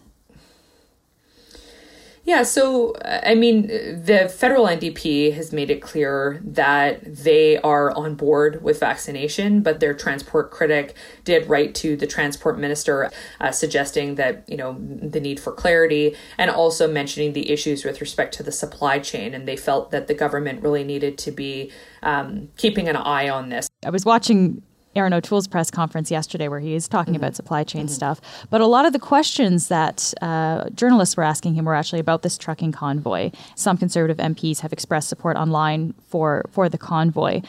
Yeah, 2.26 2.42
so 2.42 2.94
I 3.04 3.34
mean, 3.34 3.66
the 3.66 4.32
federal 4.34 4.64
NDP 4.64 5.34
has 5.34 5.52
made 5.52 5.70
it 5.70 5.82
clear 5.82 6.40
that 6.42 7.02
they 7.04 7.58
are 7.58 7.90
on 7.90 8.14
board 8.14 8.62
with 8.62 8.80
vaccination, 8.80 9.60
but 9.60 9.80
their 9.80 9.92
transport 9.92 10.50
critic 10.50 10.94
did 11.24 11.46
write 11.50 11.74
to 11.76 11.96
the 11.96 12.06
transport 12.06 12.58
minister 12.58 13.10
uh, 13.40 13.50
suggesting 13.50 14.14
that, 14.14 14.48
you 14.48 14.56
know, 14.56 14.74
the 14.80 15.20
need 15.20 15.38
for 15.38 15.52
clarity 15.52 16.16
and 16.38 16.50
also 16.50 16.90
mentioning 16.90 17.34
the 17.34 17.50
issues 17.50 17.84
with 17.84 18.00
respect 18.00 18.32
to 18.34 18.42
the 18.42 18.52
supply 18.52 18.98
chain. 18.98 19.34
And 19.34 19.46
they 19.46 19.56
felt 19.56 19.90
that 19.90 20.06
the 20.06 20.14
government 20.14 20.62
really 20.62 20.84
needed 20.84 21.18
to 21.18 21.30
be 21.30 21.70
um, 22.02 22.48
keeping 22.56 22.88
an 22.88 22.96
eye 22.96 23.28
on 23.28 23.50
this. 23.50 23.68
I 23.84 23.90
was 23.90 24.06
watching 24.06 24.62
Erin 24.96 25.12
O'Toole's 25.12 25.48
press 25.48 25.70
conference 25.70 26.10
yesterday, 26.10 26.48
where 26.48 26.60
he 26.60 26.74
is 26.74 26.88
talking 26.88 27.14
mm-hmm. 27.14 27.22
about 27.22 27.36
supply 27.36 27.64
chain 27.64 27.86
mm-hmm. 27.86 27.94
stuff. 27.94 28.20
But 28.50 28.60
a 28.60 28.66
lot 28.66 28.86
of 28.86 28.92
the 28.92 28.98
questions 28.98 29.68
that 29.68 30.14
uh, 30.22 30.68
journalists 30.70 31.16
were 31.16 31.22
asking 31.22 31.54
him 31.54 31.64
were 31.64 31.74
actually 31.74 32.00
about 32.00 32.22
this 32.22 32.38
trucking 32.38 32.72
convoy. 32.72 33.30
Some 33.54 33.76
conservative 33.76 34.18
MPs 34.18 34.60
have 34.60 34.72
expressed 34.72 35.08
support 35.08 35.36
online 35.36 35.94
for 36.08 36.44
for 36.50 36.68
the 36.68 36.78
convoy. 36.78 37.42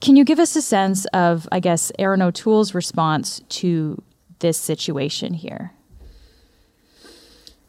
Can 0.00 0.16
you 0.16 0.24
give 0.24 0.38
us 0.38 0.54
a 0.54 0.62
sense 0.62 1.06
of, 1.06 1.48
I 1.50 1.60
guess, 1.60 1.90
Erin 1.98 2.20
O'Toole's 2.20 2.74
response 2.74 3.40
to 3.48 4.02
this 4.40 4.58
situation 4.58 5.32
here? 5.32 5.72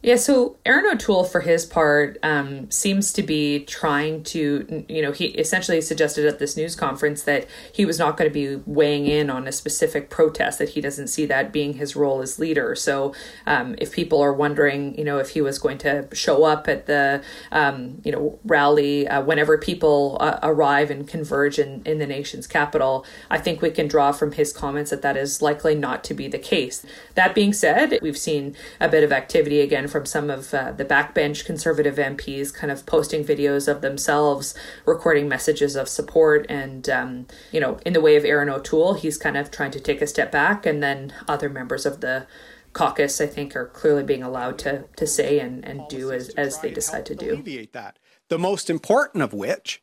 Yeah, 0.02 0.16
so 0.16 0.56
Erin 0.64 0.86
O'Toole, 0.86 1.24
for 1.24 1.40
his 1.40 1.64
part, 1.64 2.18
um, 2.22 2.70
seems 2.70 3.12
to 3.14 3.24
be 3.24 3.64
trying 3.64 4.22
to, 4.24 4.84
you 4.88 5.02
know, 5.02 5.10
he 5.10 5.24
essentially 5.28 5.80
suggested 5.80 6.26
at 6.26 6.38
this 6.38 6.56
news 6.56 6.76
conference 6.76 7.22
that 7.22 7.48
he 7.72 7.84
was 7.84 7.98
not 7.98 8.16
going 8.16 8.30
to 8.30 8.32
be 8.32 8.62
weighing 8.66 9.06
in 9.06 9.30
on 9.30 9.48
a 9.48 9.52
specific 9.52 10.08
protest, 10.08 10.60
that 10.60 10.68
he 10.68 10.80
doesn't 10.80 11.08
see 11.08 11.26
that 11.26 11.50
being 11.50 11.72
his 11.72 11.96
role 11.96 12.20
as 12.20 12.38
leader. 12.38 12.76
So 12.76 13.14
um, 13.46 13.74
if 13.78 13.90
people 13.90 14.20
are 14.20 14.32
wondering, 14.34 14.96
you 14.96 15.02
know, 15.02 15.18
if 15.18 15.30
he 15.30 15.40
was 15.40 15.58
going 15.58 15.78
to 15.78 16.06
show 16.12 16.44
up 16.44 16.68
at 16.68 16.86
the, 16.86 17.24
um, 17.50 18.00
you 18.04 18.12
know, 18.12 18.38
rally 18.44 19.08
uh, 19.08 19.22
whenever 19.22 19.58
people 19.58 20.18
uh, 20.20 20.38
arrive 20.42 20.90
and 20.90 21.08
converge 21.08 21.58
in, 21.58 21.82
in 21.84 21.98
the 21.98 22.06
nation's 22.06 22.46
capital, 22.46 23.04
I 23.28 23.38
think 23.38 23.60
we 23.60 23.70
can 23.70 23.88
draw 23.88 24.12
from 24.12 24.32
his 24.32 24.52
comments 24.52 24.90
that 24.90 25.02
that 25.02 25.16
is 25.16 25.42
likely 25.42 25.74
not 25.74 26.04
to 26.04 26.14
be 26.14 26.28
the 26.28 26.38
case. 26.38 26.84
That 27.14 27.34
being 27.34 27.54
said, 27.54 27.98
we've 28.02 28.18
seen 28.18 28.54
a 28.78 28.88
bit 28.88 29.02
of 29.02 29.10
activity 29.10 29.60
again 29.60 29.85
from 29.88 30.06
some 30.06 30.30
of 30.30 30.52
uh, 30.52 30.72
the 30.72 30.84
backbench 30.84 31.44
conservative 31.44 31.96
MPs 31.96 32.52
kind 32.52 32.70
of 32.70 32.86
posting 32.86 33.24
videos 33.24 33.68
of 33.68 33.80
themselves 33.80 34.54
recording 34.84 35.28
messages 35.28 35.76
of 35.76 35.88
support. 35.88 36.46
And, 36.48 36.88
um, 36.88 37.26
you 37.52 37.60
know, 37.60 37.78
in 37.84 37.92
the 37.92 38.00
way 38.00 38.16
of 38.16 38.24
Erin 38.24 38.48
O'Toole, 38.48 38.94
he's 38.94 39.16
kind 39.16 39.36
of 39.36 39.50
trying 39.50 39.70
to 39.72 39.80
take 39.80 40.02
a 40.02 40.06
step 40.06 40.32
back. 40.32 40.66
And 40.66 40.82
then 40.82 41.12
other 41.28 41.48
members 41.48 41.86
of 41.86 42.00
the 42.00 42.26
caucus, 42.72 43.20
I 43.20 43.26
think, 43.26 43.56
are 43.56 43.66
clearly 43.66 44.02
being 44.02 44.22
allowed 44.22 44.58
to, 44.60 44.84
to 44.96 45.06
say 45.06 45.38
and, 45.38 45.64
and 45.64 45.82
do 45.88 46.12
as, 46.12 46.28
as 46.30 46.60
they 46.60 46.70
decide 46.70 47.06
to 47.06 47.14
do. 47.14 47.34
Alleviate 47.34 47.72
that. 47.72 47.98
The 48.28 48.38
most 48.38 48.68
important 48.68 49.22
of 49.22 49.32
which 49.32 49.82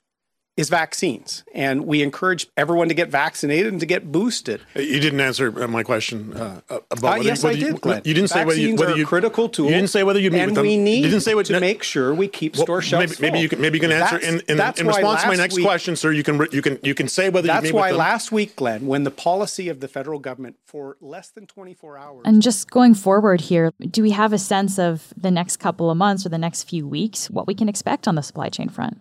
is 0.55 0.69
vaccines. 0.69 1.43
And 1.53 1.88
we 1.88 2.03
encourage 2.03 2.48
everyone 2.55 2.88
to 2.88 2.93
get 2.93 3.10
vaccinated 3.10 3.72
and 3.72 3.79
to 3.79 3.86
get 3.88 4.12
boosted. 4.12 4.62
You 4.75 5.00
didn't 5.00 5.19
answer 5.19 5.63
uh, 5.63 5.67
my 5.67 5.81
question 5.81 6.33
uh, 6.33 6.62
about 6.69 6.83
uh, 6.91 6.95
whether, 7.01 7.24
yes, 7.24 7.43
whether 7.43 7.57
I 7.57 7.60
did, 7.60 7.81
Glenn. 7.81 8.01
You, 8.05 8.13
didn't 8.13 8.29
say 8.29 8.45
whether 8.45 8.60
you, 8.60 8.75
whether 8.75 8.95
you, 8.95 9.05
critical 9.05 9.50
tool. 9.50 9.65
You 9.65 9.72
didn't 9.72 9.89
say 9.89 10.03
whether 10.03 10.19
you 10.19 10.29
meet 10.29 10.41
and 10.41 10.51
with 10.51 10.55
them. 10.55 10.65
we 10.65 10.77
need 10.77 11.05
you 11.05 11.10
didn't 11.10 11.24
say 11.24 11.33
what, 11.33 11.48
to 11.48 11.60
make 11.60 11.81
sure 11.81 12.13
we 12.13 12.27
keep 12.27 12.55
well, 12.55 12.65
store 12.65 12.81
shelves 12.83 13.19
maybe, 13.19 13.31
maybe, 13.31 13.41
you 13.41 13.50
can 13.50 13.62
maybe 13.62 13.77
you 13.77 13.81
can 13.81 13.91
answer 13.91 14.19
that's, 14.19 14.27
in, 14.27 14.41
in, 14.48 14.57
that's 14.57 14.79
in 14.79 14.88
response 14.88 15.24
to 15.24 15.27
my 15.27 15.36
next 15.36 15.55
week, 15.55 15.65
question, 15.65 15.95
sir. 15.95 16.12
You 16.12 16.24
can 16.24 16.48
you 16.51 16.62
can 16.62 16.77
you 16.83 16.93
can 16.93 17.07
say 17.07 17.29
whether 17.29 17.48
that's 17.48 17.65
you 17.65 17.74
meet 17.74 17.79
why 17.79 17.91
last 17.91 18.31
week, 18.31 18.55
Glenn, 18.55 18.86
when 18.86 19.03
the 19.03 19.12
policy 19.12 19.69
of 19.69 19.79
the 19.79 19.88
federal 19.88 20.19
government 20.19 20.57
for 20.65 20.98
less 21.01 21.29
than 21.29 21.48
24 21.48 21.98
hours. 21.98 22.22
And 22.25 22.41
just 22.43 22.69
going 22.69 22.93
forward 22.93 23.41
here, 23.41 23.72
do 23.79 24.03
we 24.03 24.12
have 24.12 24.33
a 24.33 24.39
sense 24.39 24.77
of 24.77 25.13
the 25.17 25.31
next 25.31 25.57
couple 25.57 25.89
of 25.89 25.98
months 25.98 26.25
or 26.25 26.29
the 26.29 26.38
next 26.38 26.63
few 26.63 26.88
weeks 26.88 27.29
what 27.29 27.48
we 27.48 27.55
can 27.55 27.67
expect 27.67 28.07
on 28.07 28.13
the 28.13 28.24
supply 28.24 28.50
chain 28.50 28.69
front? 28.69 29.00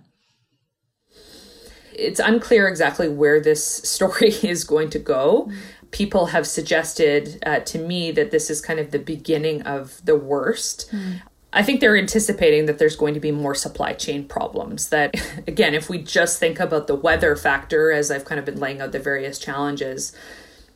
It's 1.94 2.20
unclear 2.20 2.68
exactly 2.68 3.08
where 3.08 3.40
this 3.40 3.64
story 3.64 4.28
is 4.42 4.64
going 4.64 4.90
to 4.90 4.98
go. 4.98 5.50
People 5.90 6.26
have 6.26 6.46
suggested 6.46 7.42
uh, 7.44 7.60
to 7.60 7.78
me 7.78 8.10
that 8.12 8.30
this 8.30 8.48
is 8.50 8.60
kind 8.60 8.80
of 8.80 8.90
the 8.90 8.98
beginning 8.98 9.62
of 9.62 10.04
the 10.04 10.16
worst. 10.16 10.90
Mm. 10.90 11.22
I 11.54 11.62
think 11.62 11.80
they're 11.80 11.96
anticipating 11.96 12.64
that 12.66 12.78
there's 12.78 12.96
going 12.96 13.12
to 13.12 13.20
be 13.20 13.30
more 13.30 13.54
supply 13.54 13.92
chain 13.92 14.26
problems. 14.26 14.88
That, 14.88 15.14
again, 15.46 15.74
if 15.74 15.90
we 15.90 15.98
just 15.98 16.40
think 16.40 16.60
about 16.60 16.86
the 16.86 16.94
weather 16.94 17.36
factor, 17.36 17.92
as 17.92 18.10
I've 18.10 18.24
kind 18.24 18.38
of 18.38 18.44
been 18.44 18.58
laying 18.58 18.80
out 18.80 18.92
the 18.92 18.98
various 18.98 19.38
challenges, 19.38 20.12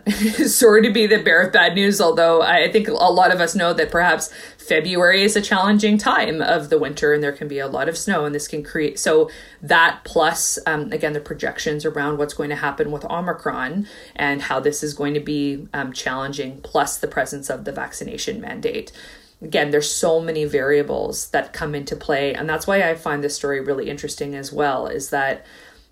sorry 0.47 0.83
to 0.83 0.93
be 0.93 1.07
the 1.07 1.23
bearer 1.23 1.47
of 1.47 1.53
bad 1.53 1.75
news, 1.75 2.01
although 2.01 2.43
I 2.43 2.71
think 2.71 2.89
a 2.89 2.93
lot 2.93 3.33
of 3.33 3.41
us 3.41 3.55
know 3.55 3.73
that 3.73 3.91
perhaps 3.91 4.33
February 4.67 5.23
is 5.23 5.37
a 5.37 5.41
challenging 5.41 5.97
time 5.97 6.43
of 6.43 6.71
the 6.71 6.79
winter 6.79 7.13
and 7.13 7.23
there 7.23 7.33
can 7.33 7.47
be 7.47 7.59
a 7.59 7.69
lot 7.69 7.89
of 7.89 7.97
snow, 7.97 8.25
and 8.25 8.35
this 8.35 8.49
can 8.49 8.65
create 8.65 8.99
so 8.99 9.31
that 9.63 10.01
plus 10.05 10.59
um, 10.67 10.93
again 10.93 11.13
the 11.13 11.21
projections 11.21 11.85
around 11.85 12.19
what's 12.19 12.35
going 12.35 12.51
to 12.51 12.57
happen 12.57 12.91
with 12.91 13.05
Omicron 13.05 13.87
and 14.17 14.43
how 14.43 14.59
this 14.59 14.83
is 14.83 14.93
going 14.93 15.15
to 15.15 15.21
be 15.21 15.69
um, 15.73 15.93
challenging, 15.93 16.61
plus 16.63 16.99
the 16.99 17.07
presence 17.07 17.49
of 17.49 17.65
the 17.65 17.73
vaccination 17.73 18.41
mandate. 18.41 18.91
Again 19.41 19.71
there's 19.71 19.91
so 19.91 20.21
many 20.21 20.45
variables 20.45 21.31
that 21.31 21.53
come 21.53 21.75
into 21.75 21.95
play 21.95 22.35
and 22.35 22.49
that's 22.49 22.67
why 22.67 22.89
i 22.89 22.95
find 22.95 23.23
this 23.23 23.37
story 23.37 23.61
really 23.61 23.91
interesting 23.91 24.35
as 24.35 24.51
well 24.51 24.87
is 24.87 25.11
that 25.11 25.45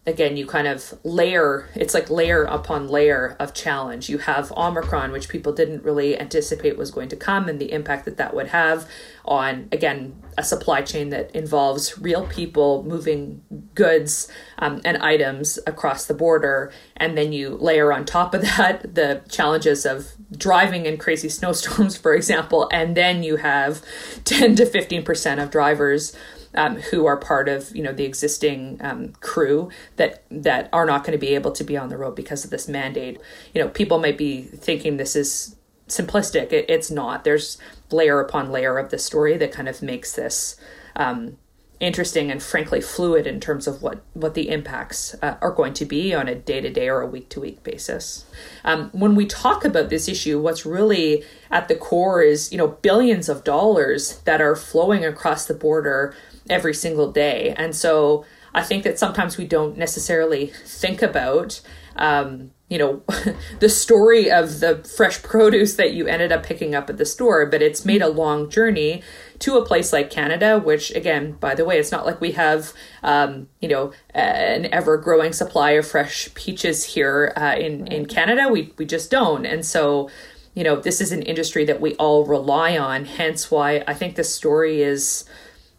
again 0.06 0.36
you 0.36 0.46
kind 0.46 0.66
of 0.66 0.94
layer 1.02 1.68
it's 1.74 1.94
like 1.94 2.10
layer 2.10 2.44
upon 2.44 2.88
layer 2.88 3.36
of 3.38 3.54
challenge. 3.54 4.08
You 4.08 4.18
have 4.18 4.52
omicron 4.52 5.12
which 5.12 5.28
people 5.28 5.52
didn't 5.52 5.82
really 5.82 6.18
anticipate 6.18 6.76
was 6.76 6.90
going 6.90 7.08
to 7.08 7.16
come 7.16 7.48
and 7.48 7.60
the 7.60 7.72
impact 7.72 8.04
that 8.04 8.16
that 8.18 8.34
would 8.34 8.48
have 8.48 8.88
on 9.24 9.68
again 9.72 10.14
a 10.36 10.42
supply 10.42 10.82
chain 10.82 11.10
that 11.10 11.30
involves 11.34 11.98
real 11.98 12.26
people 12.26 12.82
moving 12.82 13.42
goods 13.74 14.30
um, 14.58 14.80
and 14.84 14.98
items 14.98 15.58
across 15.66 16.06
the 16.06 16.14
border. 16.14 16.72
And 16.96 17.16
then 17.16 17.32
you 17.32 17.50
layer 17.50 17.92
on 17.92 18.04
top 18.04 18.34
of 18.34 18.42
that 18.56 18.94
the 18.94 19.22
challenges 19.28 19.86
of 19.86 20.12
driving 20.36 20.86
in 20.86 20.98
crazy 20.98 21.28
snowstorms 21.30 21.96
for 21.96 22.14
example. 22.14 22.68
And 22.72 22.96
then 22.96 23.22
you 23.22 23.36
have 23.36 23.82
10 24.24 24.56
to 24.56 24.66
15% 24.66 25.42
of 25.42 25.50
drivers 25.50 26.14
um, 26.54 26.76
who 26.76 27.06
are 27.06 27.16
part 27.16 27.48
of 27.48 27.74
you 27.74 27.82
know 27.82 27.92
the 27.92 28.04
existing 28.04 28.78
um, 28.80 29.12
crew 29.20 29.70
that 29.96 30.24
that 30.30 30.68
are 30.72 30.86
not 30.86 31.04
going 31.04 31.12
to 31.12 31.18
be 31.18 31.34
able 31.34 31.52
to 31.52 31.64
be 31.64 31.76
on 31.76 31.88
the 31.88 31.96
road 31.96 32.14
because 32.14 32.44
of 32.44 32.50
this 32.50 32.68
mandate. 32.68 33.20
You 33.54 33.62
know, 33.62 33.68
people 33.68 33.98
might 33.98 34.18
be 34.18 34.42
thinking 34.42 34.96
this 34.96 35.16
is 35.16 35.56
simplistic. 35.88 36.52
It, 36.52 36.66
it's 36.68 36.90
not. 36.90 37.24
There's 37.24 37.58
layer 37.90 38.20
upon 38.20 38.50
layer 38.50 38.78
of 38.78 38.90
the 38.90 38.98
story 38.98 39.36
that 39.36 39.52
kind 39.52 39.68
of 39.68 39.82
makes 39.82 40.12
this 40.14 40.56
um, 40.96 41.36
interesting 41.80 42.30
and 42.30 42.42
frankly 42.42 42.80
fluid 42.80 43.26
in 43.26 43.40
terms 43.40 43.66
of 43.66 43.82
what 43.82 44.02
what 44.14 44.34
the 44.34 44.48
impacts 44.48 45.14
uh, 45.22 45.36
are 45.40 45.50
going 45.50 45.74
to 45.74 45.84
be 45.84 46.14
on 46.14 46.28
a 46.28 46.34
day 46.34 46.60
to 46.60 46.70
day 46.70 46.88
or 46.88 47.00
a 47.00 47.06
week 47.06 47.28
to 47.28 47.40
week 47.40 47.62
basis. 47.62 48.24
Um, 48.64 48.90
when 48.92 49.14
we 49.14 49.26
talk 49.26 49.64
about 49.64 49.90
this 49.90 50.08
issue, 50.08 50.40
what's 50.40 50.64
really 50.64 51.24
at 51.50 51.68
the 51.68 51.74
core 51.74 52.22
is 52.22 52.52
you 52.52 52.58
know 52.58 52.68
billions 52.68 53.28
of 53.28 53.44
dollars 53.44 54.18
that 54.20 54.40
are 54.40 54.56
flowing 54.56 55.04
across 55.04 55.46
the 55.46 55.54
border 55.54 56.14
every 56.48 56.74
single 56.74 57.10
day. 57.10 57.54
And 57.56 57.74
so 57.74 58.24
I 58.54 58.62
think 58.62 58.84
that 58.84 58.98
sometimes 58.98 59.36
we 59.36 59.46
don't 59.46 59.76
necessarily 59.76 60.46
think 60.64 61.02
about, 61.02 61.60
um, 61.96 62.52
you 62.68 62.78
know, 62.78 63.02
the 63.60 63.68
story 63.68 64.30
of 64.30 64.60
the 64.60 64.84
fresh 64.96 65.22
produce 65.24 65.74
that 65.74 65.92
you 65.92 66.06
ended 66.06 66.30
up 66.30 66.44
picking 66.44 66.74
up 66.74 66.88
at 66.88 66.96
the 66.96 67.04
store, 67.04 67.46
but 67.46 67.62
it's 67.62 67.84
made 67.84 68.00
a 68.00 68.08
long 68.08 68.48
journey 68.48 69.02
to 69.40 69.56
a 69.56 69.64
place 69.64 69.92
like 69.92 70.10
Canada, 70.10 70.58
which, 70.58 70.92
again, 70.92 71.32
by 71.32 71.54
the 71.54 71.64
way, 71.64 71.78
it's 71.78 71.90
not 71.90 72.06
like 72.06 72.20
we 72.20 72.32
have, 72.32 72.72
um, 73.02 73.48
you 73.60 73.68
know, 73.68 73.92
an 74.10 74.66
ever 74.66 74.96
growing 74.96 75.32
supply 75.32 75.72
of 75.72 75.86
fresh 75.86 76.32
peaches 76.34 76.84
here 76.84 77.32
uh, 77.36 77.56
in, 77.58 77.88
in 77.88 78.06
Canada. 78.06 78.48
We, 78.48 78.72
we 78.78 78.86
just 78.86 79.10
don't. 79.10 79.44
And 79.44 79.66
so, 79.66 80.08
you 80.54 80.62
know, 80.62 80.76
this 80.76 81.00
is 81.00 81.10
an 81.10 81.22
industry 81.22 81.64
that 81.64 81.80
we 81.80 81.96
all 81.96 82.24
rely 82.24 82.78
on, 82.78 83.04
hence 83.04 83.50
why 83.50 83.82
I 83.88 83.94
think 83.94 84.14
this 84.14 84.32
story 84.32 84.82
is 84.82 85.24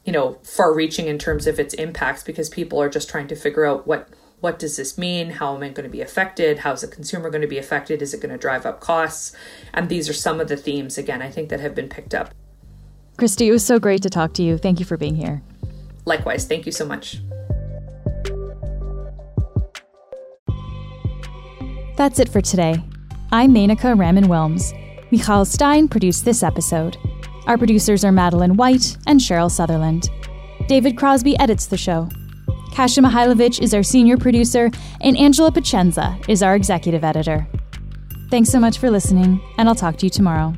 you 0.05 0.11
know 0.13 0.33
far 0.43 0.73
reaching 0.73 1.07
in 1.07 1.17
terms 1.17 1.47
of 1.47 1.59
its 1.59 1.73
impacts 1.73 2.23
because 2.23 2.49
people 2.49 2.81
are 2.81 2.89
just 2.89 3.09
trying 3.09 3.27
to 3.27 3.35
figure 3.35 3.65
out 3.65 3.85
what 3.85 4.09
what 4.39 4.59
does 4.59 4.77
this 4.77 4.97
mean 4.97 5.31
how 5.31 5.55
am 5.55 5.63
i 5.63 5.69
going 5.69 5.83
to 5.83 5.89
be 5.89 6.01
affected 6.01 6.59
how's 6.59 6.81
the 6.81 6.87
consumer 6.87 7.29
going 7.29 7.41
to 7.41 7.47
be 7.47 7.57
affected 7.57 8.01
is 8.01 8.13
it 8.13 8.21
going 8.21 8.31
to 8.31 8.37
drive 8.37 8.65
up 8.65 8.79
costs 8.79 9.35
and 9.73 9.89
these 9.89 10.07
are 10.07 10.13
some 10.13 10.39
of 10.39 10.47
the 10.47 10.57
themes 10.57 10.97
again 10.97 11.21
i 11.21 11.29
think 11.29 11.49
that 11.49 11.59
have 11.59 11.75
been 11.75 11.89
picked 11.89 12.13
up 12.13 12.33
Kristy, 13.17 13.47
it 13.47 13.51
was 13.53 13.65
so 13.65 13.79
great 13.79 14.01
to 14.01 14.09
talk 14.09 14.33
to 14.33 14.43
you. 14.43 14.57
Thank 14.57 14.79
you 14.79 14.85
for 14.85 14.97
being 14.97 15.15
here. 15.15 15.41
Likewise. 16.03 16.45
Thank 16.45 16.65
you 16.65 16.71
so 16.71 16.85
much. 16.85 17.21
That's 21.95 22.19
it 22.19 22.27
for 22.27 22.41
today. 22.41 22.83
I'm 23.31 23.53
Menaka 23.53 23.97
Raman 23.97 24.25
Wilms. 24.25 24.73
Michal 25.11 25.45
Stein 25.45 25.87
produced 25.87 26.25
this 26.25 26.43
episode. 26.43 26.97
Our 27.47 27.57
producers 27.59 28.03
are 28.03 28.11
Madeline 28.11 28.57
White 28.57 28.97
and 29.05 29.19
Cheryl 29.19 29.51
Sutherland. 29.51 30.09
David 30.67 30.97
Crosby 30.97 31.37
edits 31.37 31.67
the 31.67 31.77
show. 31.77 32.09
Kasia 32.73 33.01
Mihailovic 33.01 33.61
is 33.61 33.73
our 33.73 33.83
senior 33.83 34.17
producer, 34.17 34.71
and 35.01 35.15
Angela 35.15 35.51
Pacienza 35.51 36.19
is 36.27 36.41
our 36.41 36.55
executive 36.55 37.03
editor. 37.03 37.47
Thanks 38.31 38.49
so 38.49 38.59
much 38.59 38.79
for 38.79 38.89
listening, 38.89 39.39
and 39.59 39.69
I'll 39.69 39.75
talk 39.75 39.97
to 39.97 40.07
you 40.07 40.09
tomorrow. 40.09 40.55